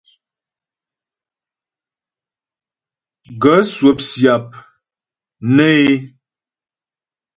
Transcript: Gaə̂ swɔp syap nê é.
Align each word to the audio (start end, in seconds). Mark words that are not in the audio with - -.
Gaə̂ 3.41 3.59
swɔp 3.71 3.99
syap 4.09 4.47
nê 5.55 5.69
é. 5.85 5.89